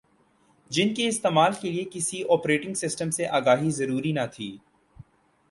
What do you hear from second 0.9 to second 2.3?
کے استعمال کے لئے کسی